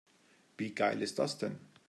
[0.57, 1.59] Wie geil ist das denn?